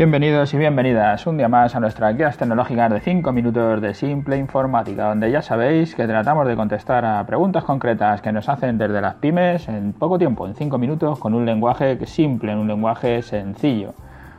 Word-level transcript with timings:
Bienvenidos 0.00 0.54
y 0.54 0.56
bienvenidas 0.56 1.26
un 1.26 1.36
día 1.36 1.50
más 1.50 1.76
a 1.76 1.80
nuestra 1.80 2.10
guías 2.12 2.38
tecnológicas 2.38 2.90
de 2.90 3.00
5 3.00 3.32
minutos 3.32 3.82
de 3.82 3.92
simple 3.92 4.38
informática, 4.38 5.10
donde 5.10 5.30
ya 5.30 5.42
sabéis 5.42 5.94
que 5.94 6.06
tratamos 6.06 6.46
de 6.46 6.56
contestar 6.56 7.04
a 7.04 7.26
preguntas 7.26 7.64
concretas 7.64 8.22
que 8.22 8.32
nos 8.32 8.48
hacen 8.48 8.78
desde 8.78 9.02
las 9.02 9.16
pymes 9.16 9.68
en 9.68 9.92
poco 9.92 10.18
tiempo, 10.18 10.46
en 10.46 10.54
5 10.54 10.78
minutos, 10.78 11.18
con 11.18 11.34
un 11.34 11.44
lenguaje 11.44 11.98
simple, 12.06 12.52
en 12.52 12.60
un 12.60 12.68
lenguaje 12.68 13.20
sencillo. 13.20 13.92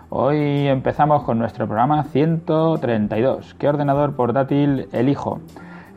Hoy 0.10 0.66
empezamos 0.68 1.22
con 1.22 1.38
nuestro 1.38 1.68
programa 1.68 2.06
132. 2.06 3.54
¿Qué 3.54 3.70
ordenador 3.70 4.16
portátil 4.16 4.88
elijo? 4.92 5.42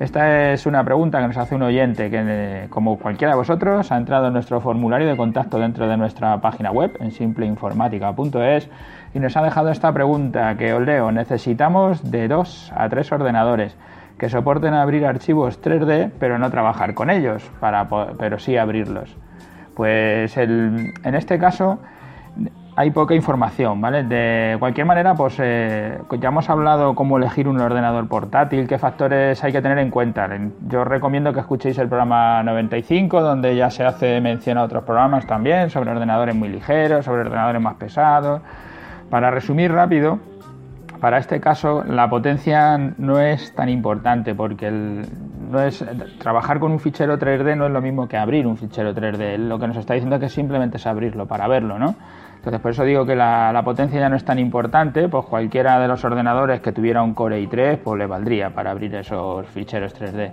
Esta 0.00 0.52
es 0.52 0.66
una 0.66 0.82
pregunta 0.82 1.20
que 1.20 1.28
nos 1.28 1.36
hace 1.36 1.54
un 1.54 1.62
oyente 1.62 2.10
que, 2.10 2.66
como 2.68 2.98
cualquiera 2.98 3.34
de 3.34 3.38
vosotros, 3.38 3.92
ha 3.92 3.96
entrado 3.96 4.26
en 4.26 4.32
nuestro 4.32 4.60
formulario 4.60 5.06
de 5.06 5.16
contacto 5.16 5.56
dentro 5.58 5.86
de 5.86 5.96
nuestra 5.96 6.40
página 6.40 6.72
web 6.72 6.96
en 6.98 7.12
simpleinformática.es 7.12 8.68
y 9.14 9.20
nos 9.20 9.36
ha 9.36 9.42
dejado 9.42 9.70
esta 9.70 9.92
pregunta 9.92 10.56
que 10.56 10.72
os 10.74 10.82
leo. 10.82 11.12
Necesitamos 11.12 12.10
de 12.10 12.26
dos 12.26 12.72
a 12.74 12.88
tres 12.88 13.12
ordenadores 13.12 13.76
que 14.18 14.28
soporten 14.28 14.74
abrir 14.74 15.06
archivos 15.06 15.62
3D 15.62 16.10
pero 16.18 16.40
no 16.40 16.50
trabajar 16.50 16.94
con 16.94 17.08
ellos, 17.08 17.48
para, 17.60 17.88
pero 18.18 18.40
sí 18.40 18.56
abrirlos. 18.56 19.16
Pues 19.76 20.36
en 20.36 20.92
este 21.04 21.38
caso 21.38 21.78
hay 22.76 22.90
poca 22.90 23.14
información, 23.14 23.80
¿vale? 23.80 24.02
De 24.02 24.56
cualquier 24.58 24.86
manera, 24.86 25.14
pues 25.14 25.36
eh, 25.38 25.98
ya 26.18 26.28
hemos 26.28 26.50
hablado 26.50 26.94
cómo 26.94 27.18
elegir 27.18 27.46
un 27.46 27.60
ordenador 27.60 28.08
portátil, 28.08 28.66
qué 28.66 28.78
factores 28.78 29.42
hay 29.44 29.52
que 29.52 29.62
tener 29.62 29.78
en 29.78 29.90
cuenta. 29.90 30.28
Yo 30.66 30.84
recomiendo 30.84 31.32
que 31.32 31.40
escuchéis 31.40 31.78
el 31.78 31.88
programa 31.88 32.42
95, 32.42 33.20
donde 33.20 33.54
ya 33.54 33.70
se 33.70 33.84
hace 33.84 34.20
mención 34.20 34.58
a 34.58 34.64
otros 34.64 34.82
programas 34.82 35.26
también, 35.26 35.70
sobre 35.70 35.90
ordenadores 35.90 36.34
muy 36.34 36.48
ligeros, 36.48 37.04
sobre 37.04 37.20
ordenadores 37.20 37.62
más 37.62 37.74
pesados. 37.74 38.42
Para 39.08 39.30
resumir 39.30 39.70
rápido, 39.70 40.18
para 41.00 41.18
este 41.18 41.40
caso 41.40 41.84
la 41.84 42.10
potencia 42.10 42.78
no 42.78 43.20
es 43.20 43.54
tan 43.54 43.68
importante 43.68 44.34
porque 44.34 45.04
no 45.54 45.62
es 45.62 45.84
trabajar 46.18 46.58
con 46.60 46.72
un 46.72 46.80
fichero 46.80 47.18
3D 47.18 47.56
no 47.56 47.66
es 47.66 47.72
lo 47.72 47.80
mismo 47.80 48.06
que 48.06 48.18
abrir 48.18 48.46
un 48.46 48.56
fichero 48.56 48.94
3D. 48.94 49.38
Lo 49.38 49.58
que 49.58 49.66
nos 49.68 49.76
está 49.76 49.94
diciendo 49.94 50.16
es 50.16 50.20
que 50.20 50.28
simplemente 50.28 50.76
es 50.76 50.86
abrirlo 50.86 51.26
para 51.26 51.48
verlo, 51.48 51.78
¿no? 51.78 51.94
Entonces, 52.36 52.60
por 52.60 52.72
eso 52.72 52.84
digo 52.84 53.06
que 53.06 53.16
la, 53.16 53.58
potencia 53.64 53.98
ya 53.98 54.10
no 54.10 54.16
es 54.16 54.24
tan 54.24 54.38
importante, 54.38 55.08
pues 55.08 55.24
cualquiera 55.24 55.80
de 55.80 55.88
los 55.88 56.04
ordenadores 56.04 56.60
que 56.60 56.72
tuviera 56.72 57.02
un 57.02 57.14
Core 57.14 57.40
i3, 57.42 57.78
pues 57.78 57.98
le 57.98 58.06
valdría 58.06 58.50
para 58.50 58.70
abrir 58.70 58.94
esos 58.96 59.46
ficheros 59.46 59.98
3D. 59.98 60.30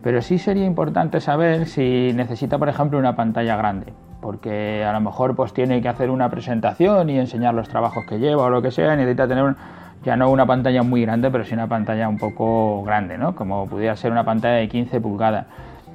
Pero 0.00 0.22
sí 0.22 0.38
sería 0.38 0.64
importante 0.64 1.20
saber 1.20 1.66
si 1.66 2.12
necesita, 2.14 2.56
por 2.56 2.68
ejemplo, 2.68 3.00
una 3.00 3.16
pantalla 3.16 3.56
grande, 3.56 3.92
porque 4.20 4.84
a 4.84 4.92
lo 4.92 5.00
mejor 5.00 5.34
pues 5.34 5.52
tiene 5.52 5.82
que 5.82 5.88
hacer 5.88 6.08
una 6.08 6.30
presentación 6.30 7.10
y 7.10 7.18
enseñar 7.18 7.52
los 7.54 7.68
trabajos 7.68 8.04
que 8.08 8.20
lleva 8.20 8.44
o 8.44 8.50
lo 8.50 8.62
que 8.62 8.70
sea, 8.70 8.94
necesita 8.94 9.26
tener 9.26 9.56
ya 10.04 10.16
no 10.16 10.30
una 10.30 10.46
pantalla 10.46 10.82
muy 10.82 11.02
grande, 11.02 11.30
pero 11.30 11.44
sí 11.44 11.54
una 11.54 11.66
pantalla 11.66 12.08
un 12.08 12.18
poco 12.18 12.82
grande, 12.84 13.18
¿no? 13.18 13.34
Como 13.34 13.66
pudiera 13.66 13.96
ser 13.96 14.12
una 14.12 14.24
pantalla 14.24 14.56
de 14.56 14.68
15 14.68 15.00
pulgadas 15.00 15.46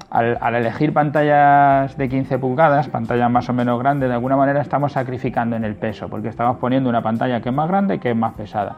al, 0.09 0.55
elegir 0.55 0.93
pantallas 0.93 1.97
de 1.97 2.07
15 2.07 2.39
pulgadas, 2.39 2.87
pantallas 2.87 3.29
más 3.29 3.49
o 3.49 3.53
menos 3.53 3.79
grandes, 3.79 4.09
de 4.09 4.15
alguna 4.15 4.37
manera 4.37 4.61
estamos 4.61 4.93
sacrificando 4.93 5.55
en 5.55 5.65
el 5.65 5.75
peso, 5.75 6.07
porque 6.07 6.29
estamos 6.29 6.57
poniendo 6.57 6.89
una 6.89 7.01
pantalla 7.01 7.41
que 7.41 7.49
es 7.49 7.55
más 7.55 7.67
grande 7.67 7.99
que 7.99 8.11
es 8.11 8.15
más 8.15 8.33
pesada. 8.33 8.77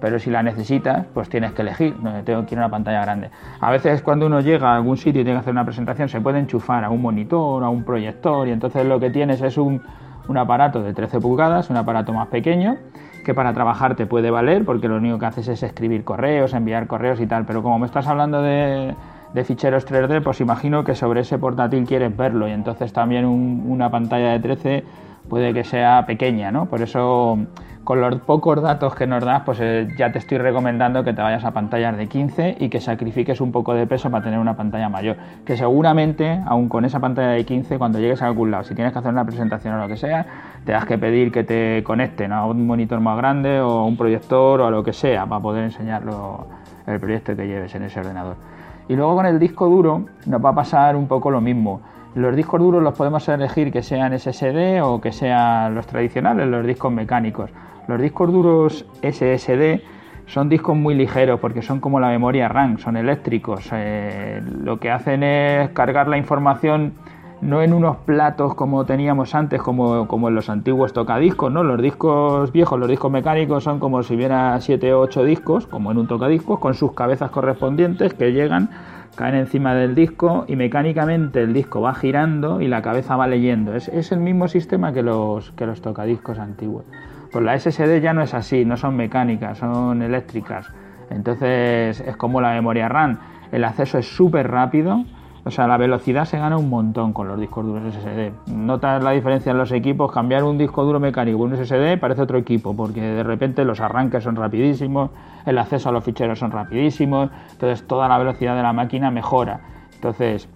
Pero 0.00 0.18
si 0.18 0.30
la 0.30 0.42
necesitas, 0.42 1.06
pues 1.14 1.28
tienes 1.30 1.52
que 1.52 1.62
elegir, 1.62 1.96
tengo 2.24 2.44
que 2.44 2.54
ir 2.54 2.58
a 2.58 2.66
una 2.66 2.70
pantalla 2.70 3.00
grande. 3.00 3.30
A 3.60 3.70
veces 3.70 4.02
cuando 4.02 4.26
uno 4.26 4.40
llega 4.40 4.72
a 4.72 4.76
algún 4.76 4.98
sitio 4.98 5.22
y 5.22 5.24
tiene 5.24 5.38
que 5.38 5.40
hacer 5.40 5.52
una 5.52 5.64
presentación, 5.64 6.08
se 6.08 6.20
puede 6.20 6.38
enchufar 6.38 6.84
a 6.84 6.90
un 6.90 7.00
monitor, 7.00 7.64
a 7.64 7.70
un 7.70 7.82
proyector, 7.82 8.46
y 8.46 8.52
entonces 8.52 8.84
lo 8.84 9.00
que 9.00 9.08
tienes 9.08 9.40
es 9.40 9.56
un, 9.56 9.82
un 10.28 10.38
aparato 10.38 10.82
de 10.82 10.92
13 10.94 11.20
pulgadas, 11.20 11.70
un 11.70 11.76
aparato 11.76 12.12
más 12.12 12.28
pequeño, 12.28 12.76
que 13.24 13.34
para 13.34 13.52
trabajar 13.52 13.96
te 13.96 14.06
puede 14.06 14.30
valer, 14.30 14.64
porque 14.64 14.88
lo 14.88 14.96
único 14.96 15.18
que 15.18 15.26
haces 15.26 15.48
es 15.48 15.62
escribir 15.62 16.04
correos, 16.04 16.54
enviar 16.54 16.86
correos 16.86 17.20
y 17.20 17.26
tal. 17.26 17.44
Pero 17.44 17.62
como 17.62 17.78
me 17.78 17.86
estás 17.86 18.06
hablando 18.06 18.42
de 18.42 18.94
de 19.36 19.44
ficheros 19.44 19.86
3D, 19.86 20.22
pues 20.22 20.40
imagino 20.40 20.82
que 20.82 20.94
sobre 20.94 21.20
ese 21.20 21.38
portátil 21.38 21.84
quieres 21.84 22.16
verlo 22.16 22.48
y 22.48 22.52
entonces 22.52 22.94
también 22.94 23.26
una 23.26 23.90
pantalla 23.90 24.30
de 24.30 24.40
13 24.40 24.84
puede 25.28 25.52
que 25.52 25.62
sea 25.62 26.06
pequeña, 26.06 26.50
¿no? 26.50 26.64
Por 26.64 26.80
eso 26.80 27.36
con 27.84 28.00
los 28.00 28.18
pocos 28.22 28.62
datos 28.62 28.94
que 28.94 29.06
nos 29.06 29.22
das, 29.22 29.42
pues 29.44 29.58
eh, 29.60 29.88
ya 29.98 30.10
te 30.10 30.20
estoy 30.20 30.38
recomendando 30.38 31.04
que 31.04 31.12
te 31.12 31.20
vayas 31.20 31.44
a 31.44 31.50
pantallas 31.50 31.98
de 31.98 32.06
15 32.06 32.56
y 32.60 32.70
que 32.70 32.80
sacrifiques 32.80 33.42
un 33.42 33.52
poco 33.52 33.74
de 33.74 33.86
peso 33.86 34.10
para 34.10 34.24
tener 34.24 34.38
una 34.38 34.56
pantalla 34.56 34.88
mayor. 34.88 35.18
Que 35.44 35.58
seguramente, 35.58 36.40
aún 36.46 36.70
con 36.70 36.86
esa 36.86 36.98
pantalla 36.98 37.28
de 37.28 37.44
15, 37.44 37.76
cuando 37.76 38.00
llegues 38.00 38.22
a 38.22 38.28
algún 38.28 38.50
lado, 38.50 38.64
si 38.64 38.74
tienes 38.74 38.94
que 38.94 39.00
hacer 39.00 39.12
una 39.12 39.26
presentación 39.26 39.74
o 39.74 39.78
lo 39.78 39.86
que 39.86 39.98
sea, 39.98 40.24
te 40.64 40.72
das 40.72 40.86
que 40.86 40.96
pedir 40.96 41.30
que 41.30 41.44
te 41.44 41.84
conecten 41.84 42.32
a 42.32 42.46
un 42.46 42.66
monitor 42.66 43.00
más 43.00 43.18
grande 43.18 43.60
o 43.60 43.80
a 43.80 43.84
un 43.84 43.98
proyector 43.98 44.62
o 44.62 44.66
a 44.66 44.70
lo 44.70 44.82
que 44.82 44.94
sea 44.94 45.26
para 45.26 45.42
poder 45.42 45.64
enseñarlo 45.64 46.46
el 46.86 46.98
proyecto 46.98 47.36
que 47.36 47.46
lleves 47.46 47.74
en 47.74 47.82
ese 47.82 48.00
ordenador. 48.00 48.55
Y 48.88 48.94
luego 48.94 49.16
con 49.16 49.26
el 49.26 49.38
disco 49.38 49.66
duro 49.66 50.04
nos 50.26 50.44
va 50.44 50.50
a 50.50 50.54
pasar 50.54 50.96
un 50.96 51.08
poco 51.08 51.30
lo 51.30 51.40
mismo. 51.40 51.80
Los 52.14 52.34
discos 52.34 52.60
duros 52.60 52.82
los 52.82 52.94
podemos 52.94 53.28
elegir 53.28 53.70
que 53.70 53.82
sean 53.82 54.18
SSD 54.18 54.80
o 54.82 55.00
que 55.00 55.12
sean 55.12 55.74
los 55.74 55.86
tradicionales, 55.86 56.46
los 56.46 56.66
discos 56.66 56.92
mecánicos. 56.92 57.50
Los 57.88 58.00
discos 58.00 58.32
duros 58.32 58.86
SSD 59.02 59.82
son 60.26 60.48
discos 60.48 60.76
muy 60.76 60.94
ligeros 60.94 61.38
porque 61.40 61.62
son 61.62 61.80
como 61.80 62.00
la 62.00 62.08
memoria 62.08 62.48
RAM, 62.48 62.78
son 62.78 62.96
eléctricos. 62.96 63.68
Eh, 63.72 64.42
lo 64.62 64.78
que 64.78 64.90
hacen 64.90 65.22
es 65.22 65.70
cargar 65.70 66.08
la 66.08 66.16
información 66.16 66.94
no 67.40 67.62
en 67.62 67.72
unos 67.72 67.98
platos 67.98 68.54
como 68.54 68.84
teníamos 68.86 69.34
antes, 69.34 69.60
como, 69.60 70.08
como 70.08 70.28
en 70.28 70.34
los 70.34 70.48
antiguos 70.48 70.92
tocadiscos, 70.92 71.52
¿no? 71.52 71.62
Los 71.62 71.80
discos 71.80 72.50
viejos, 72.52 72.78
los 72.78 72.88
discos 72.88 73.10
mecánicos 73.10 73.64
son 73.64 73.78
como 73.78 74.02
si 74.02 74.14
hubiera 74.14 74.58
7 74.60 74.94
o 74.94 75.00
8 75.00 75.24
discos, 75.24 75.66
como 75.66 75.90
en 75.90 75.98
un 75.98 76.06
tocadiscos, 76.06 76.58
con 76.58 76.74
sus 76.74 76.92
cabezas 76.92 77.30
correspondientes 77.30 78.14
que 78.14 78.32
llegan, 78.32 78.70
caen 79.16 79.34
encima 79.34 79.74
del 79.74 79.94
disco 79.94 80.44
y 80.48 80.56
mecánicamente 80.56 81.42
el 81.42 81.52
disco 81.52 81.80
va 81.80 81.94
girando 81.94 82.60
y 82.60 82.68
la 82.68 82.82
cabeza 82.82 83.16
va 83.16 83.26
leyendo. 83.26 83.74
Es, 83.74 83.88
es 83.88 84.12
el 84.12 84.20
mismo 84.20 84.48
sistema 84.48 84.92
que 84.92 85.02
los, 85.02 85.52
que 85.52 85.66
los 85.66 85.82
tocadiscos 85.82 86.38
antiguos. 86.38 86.84
Pues 87.32 87.44
la 87.44 87.58
SSD 87.58 88.00
ya 88.00 88.14
no 88.14 88.22
es 88.22 88.34
así, 88.34 88.64
no 88.64 88.76
son 88.76 88.96
mecánicas, 88.96 89.58
son 89.58 90.00
eléctricas. 90.02 90.72
Entonces 91.10 92.00
es 92.00 92.16
como 92.16 92.40
la 92.40 92.52
memoria 92.52 92.88
RAM. 92.88 93.18
El 93.52 93.64
acceso 93.64 93.98
es 93.98 94.06
súper 94.06 94.50
rápido, 94.50 95.04
o 95.46 95.50
sea, 95.52 95.68
la 95.68 95.76
velocidad 95.76 96.24
se 96.24 96.38
gana 96.38 96.56
un 96.56 96.68
montón 96.68 97.12
con 97.12 97.28
los 97.28 97.38
discos 97.38 97.64
duros 97.64 97.94
SSD. 97.94 98.32
Notas 98.52 99.00
la 99.00 99.12
diferencia 99.12 99.52
en 99.52 99.58
los 99.58 99.70
equipos, 99.70 100.10
cambiar 100.10 100.42
un 100.42 100.58
disco 100.58 100.82
duro 100.84 100.98
mecánico 100.98 101.38
un 101.38 101.56
SSD 101.56 102.00
parece 102.00 102.22
otro 102.22 102.36
equipo, 102.36 102.74
porque 102.74 103.00
de 103.00 103.22
repente 103.22 103.64
los 103.64 103.80
arranques 103.80 104.24
son 104.24 104.34
rapidísimos, 104.34 105.12
el 105.46 105.56
acceso 105.58 105.88
a 105.88 105.92
los 105.92 106.02
ficheros 106.02 106.40
son 106.40 106.50
rapidísimos, 106.50 107.30
entonces 107.52 107.86
toda 107.86 108.08
la 108.08 108.18
velocidad 108.18 108.56
de 108.56 108.62
la 108.64 108.72
máquina 108.72 109.12
mejora. 109.12 109.60
Entonces, 109.94 110.48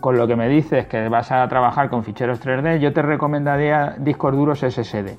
con 0.00 0.16
lo 0.16 0.26
que 0.26 0.34
me 0.34 0.48
dices 0.48 0.86
que 0.86 1.10
vas 1.10 1.30
a 1.30 1.46
trabajar 1.48 1.90
con 1.90 2.02
ficheros 2.02 2.40
3D, 2.42 2.78
yo 2.78 2.94
te 2.94 3.02
recomendaría 3.02 3.96
discos 3.98 4.34
duros 4.34 4.60
SSD. 4.60 5.10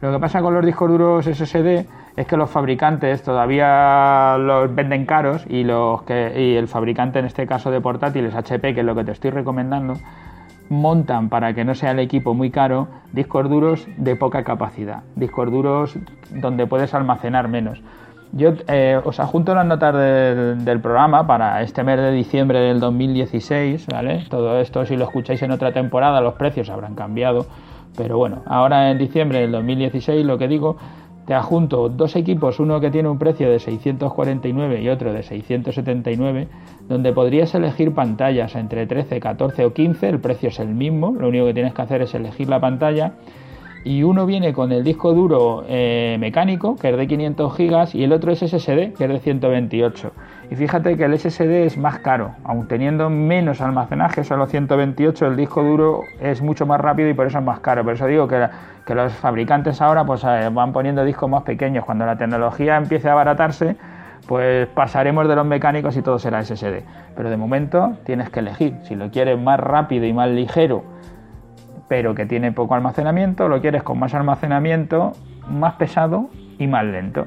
Lo 0.00 0.10
que 0.10 0.18
pasa 0.18 0.42
con 0.42 0.52
los 0.54 0.66
discos 0.66 0.90
duros 0.90 1.26
SSD 1.26 1.86
es 2.18 2.26
que 2.26 2.36
los 2.36 2.50
fabricantes 2.50 3.22
todavía 3.22 4.36
los 4.38 4.74
venden 4.74 5.06
caros 5.06 5.44
y, 5.48 5.62
los 5.62 6.02
que, 6.02 6.32
y 6.36 6.56
el 6.56 6.66
fabricante 6.66 7.20
en 7.20 7.26
este 7.26 7.46
caso 7.46 7.70
de 7.70 7.80
portátiles 7.80 8.34
HP, 8.34 8.74
que 8.74 8.80
es 8.80 8.86
lo 8.86 8.96
que 8.96 9.04
te 9.04 9.12
estoy 9.12 9.30
recomendando, 9.30 9.94
montan 10.68 11.28
para 11.28 11.54
que 11.54 11.64
no 11.64 11.76
sea 11.76 11.92
el 11.92 12.00
equipo 12.00 12.34
muy 12.34 12.50
caro 12.50 12.88
discos 13.12 13.48
duros 13.48 13.86
de 13.96 14.16
poca 14.16 14.42
capacidad, 14.42 15.04
discos 15.14 15.48
duros 15.52 15.96
donde 16.30 16.66
puedes 16.66 16.92
almacenar 16.92 17.46
menos. 17.46 17.80
Yo 18.32 18.52
eh, 18.66 19.00
os 19.04 19.20
adjunto 19.20 19.54
las 19.54 19.64
notas 19.64 19.94
del, 19.94 20.80
programa 20.80 21.24
para 21.24 21.62
este 21.62 21.84
mes 21.84 21.98
de 21.98 22.10
diciembre 22.10 22.58
del 22.58 22.80
2016, 22.80 23.86
¿vale? 23.86 24.24
Todo 24.28 24.58
esto 24.58 24.84
si 24.84 24.96
lo 24.96 25.04
escucháis 25.04 25.40
en 25.42 25.52
otra 25.52 25.72
temporada 25.72 26.20
los 26.20 26.34
precios 26.34 26.68
habrán 26.68 26.96
cambiado, 26.96 27.46
pero 27.96 28.18
bueno, 28.18 28.42
ahora 28.46 28.90
en 28.90 28.98
diciembre 28.98 29.38
del 29.38 29.52
2016 29.52 30.26
lo 30.26 30.36
que 30.36 30.48
digo 30.48 30.78
te 31.28 31.34
adjunto 31.34 31.90
dos 31.90 32.16
equipos, 32.16 32.58
uno 32.58 32.80
que 32.80 32.90
tiene 32.90 33.06
un 33.10 33.18
precio 33.18 33.50
de 33.50 33.58
649 33.58 34.80
y 34.80 34.88
otro 34.88 35.12
de 35.12 35.22
679, 35.22 36.48
donde 36.88 37.12
podrías 37.12 37.54
elegir 37.54 37.92
pantallas 37.92 38.56
entre 38.56 38.86
13, 38.86 39.20
14 39.20 39.66
o 39.66 39.74
15, 39.74 40.08
el 40.08 40.20
precio 40.20 40.48
es 40.48 40.58
el 40.58 40.68
mismo, 40.68 41.14
lo 41.20 41.28
único 41.28 41.44
que 41.44 41.52
tienes 41.52 41.74
que 41.74 41.82
hacer 41.82 42.00
es 42.00 42.14
elegir 42.14 42.48
la 42.48 42.60
pantalla 42.60 43.12
y 43.88 44.02
uno 44.02 44.26
viene 44.26 44.52
con 44.52 44.70
el 44.70 44.84
disco 44.84 45.14
duro 45.14 45.64
eh, 45.66 46.18
mecánico, 46.20 46.76
que 46.76 46.90
es 46.90 46.96
de 46.98 47.06
500 47.06 47.56
gigas, 47.56 47.94
y 47.94 48.04
el 48.04 48.12
otro 48.12 48.30
es 48.30 48.40
SSD, 48.40 48.92
que 48.92 49.04
es 49.04 49.08
de 49.08 49.18
128. 49.18 50.12
Y 50.50 50.56
fíjate 50.56 50.98
que 50.98 51.04
el 51.04 51.18
SSD 51.18 51.64
es 51.64 51.78
más 51.78 52.00
caro, 52.00 52.32
aun 52.44 52.68
teniendo 52.68 53.08
menos 53.08 53.62
almacenaje, 53.62 54.24
solo 54.24 54.44
128, 54.44 55.28
el 55.28 55.36
disco 55.36 55.62
duro 55.62 56.02
es 56.20 56.42
mucho 56.42 56.66
más 56.66 56.78
rápido 56.82 57.08
y 57.08 57.14
por 57.14 57.28
eso 57.28 57.38
es 57.38 57.44
más 57.44 57.60
caro. 57.60 57.82
Por 57.82 57.94
eso 57.94 58.04
digo 58.04 58.28
que, 58.28 58.46
que 58.84 58.94
los 58.94 59.10
fabricantes 59.14 59.80
ahora 59.80 60.04
pues, 60.04 60.22
eh, 60.22 60.50
van 60.52 60.70
poniendo 60.74 61.02
discos 61.02 61.30
más 61.30 61.44
pequeños. 61.44 61.86
Cuando 61.86 62.04
la 62.04 62.18
tecnología 62.18 62.76
empiece 62.76 63.08
a 63.08 63.12
abaratarse, 63.12 63.74
pues 64.26 64.68
pasaremos 64.68 65.26
de 65.26 65.34
los 65.34 65.46
mecánicos 65.46 65.96
y 65.96 66.02
todo 66.02 66.18
será 66.18 66.44
SSD. 66.44 66.82
Pero 67.16 67.30
de 67.30 67.38
momento 67.38 67.96
tienes 68.04 68.28
que 68.28 68.40
elegir. 68.40 68.74
Si 68.82 68.94
lo 68.96 69.10
quieres 69.10 69.40
más 69.40 69.58
rápido 69.58 70.04
y 70.04 70.12
más 70.12 70.28
ligero, 70.28 70.84
pero 71.88 72.14
que 72.14 72.26
tiene 72.26 72.52
poco 72.52 72.74
almacenamiento, 72.74 73.48
lo 73.48 73.60
quieres 73.60 73.82
con 73.82 73.98
más 73.98 74.14
almacenamiento, 74.14 75.12
más 75.48 75.74
pesado 75.74 76.28
y 76.58 76.66
más 76.66 76.84
lento. 76.84 77.26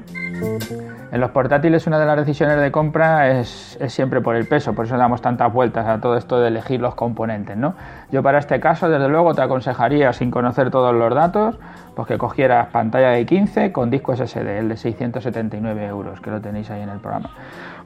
En 1.10 1.20
los 1.20 1.30
portátiles 1.30 1.86
una 1.86 1.98
de 1.98 2.06
las 2.06 2.16
decisiones 2.16 2.58
de 2.60 2.70
compra 2.70 3.38
es, 3.38 3.78
siempre 3.88 4.20
por 4.20 4.36
el 4.36 4.46
peso, 4.46 4.74
por 4.74 4.86
eso 4.86 4.96
damos 4.96 5.20
tantas 5.20 5.52
vueltas 5.52 5.86
a 5.86 6.00
todo 6.00 6.16
esto 6.16 6.40
de 6.40 6.48
elegir 6.48 6.80
los 6.80 6.94
componentes. 6.94 7.56
¿no? 7.56 7.74
Yo 8.10 8.22
para 8.22 8.38
este 8.38 8.60
caso, 8.60 8.88
desde 8.88 9.08
luego, 9.08 9.34
te 9.34 9.42
aconsejaría, 9.42 10.12
sin 10.12 10.30
conocer 10.30 10.70
todos 10.70 10.94
los 10.94 11.14
datos, 11.14 11.58
pues 11.94 12.08
que 12.08 12.18
cogieras 12.18 12.68
pantalla 12.68 13.10
de 13.10 13.26
15 13.26 13.72
con 13.72 13.90
disco 13.90 14.14
SSD, 14.16 14.58
el 14.58 14.68
de 14.68 14.76
679 14.76 15.86
euros, 15.86 16.20
que 16.20 16.30
lo 16.30 16.40
tenéis 16.40 16.70
ahí 16.70 16.82
en 16.82 16.88
el 16.88 16.98
programa. 16.98 17.30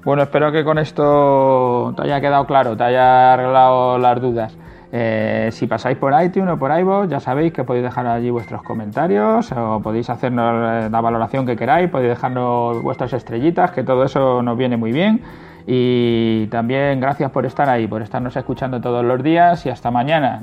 Bueno, 0.04 0.22
espero 0.22 0.52
que 0.52 0.62
con 0.62 0.78
esto 0.78 1.92
te 1.96 2.02
haya 2.02 2.20
quedado 2.20 2.46
claro, 2.46 2.76
te 2.76 2.84
haya 2.84 3.32
arreglado 3.32 3.98
las 3.98 4.20
dudas. 4.20 4.56
Eh, 4.92 5.48
si 5.52 5.66
pasáis 5.66 5.96
por 5.96 6.12
iTunes 6.22 6.54
o 6.54 6.58
por 6.58 6.70
iVoox, 6.78 7.08
ya 7.08 7.20
sabéis 7.20 7.52
que 7.52 7.64
podéis 7.64 7.84
dejar 7.84 8.06
allí 8.06 8.30
vuestros 8.30 8.62
comentarios 8.62 9.50
o 9.52 9.80
podéis 9.82 10.08
hacernos 10.10 10.86
eh, 10.86 10.88
la 10.90 11.00
valoración 11.00 11.44
que 11.44 11.56
queráis, 11.56 11.90
podéis 11.90 12.10
dejarnos 12.10 12.82
vuestras 12.82 13.12
estrellitas, 13.12 13.72
que 13.72 13.82
todo 13.82 14.04
eso 14.04 14.42
nos 14.42 14.56
viene 14.56 14.76
muy 14.76 14.92
bien. 14.92 15.22
Y 15.66 16.46
también 16.46 17.00
gracias 17.00 17.30
por 17.32 17.44
estar 17.44 17.68
ahí, 17.68 17.88
por 17.88 18.00
estarnos 18.00 18.36
escuchando 18.36 18.80
todos 18.80 19.04
los 19.04 19.22
días 19.22 19.66
y 19.66 19.70
hasta 19.70 19.90
mañana. 19.90 20.42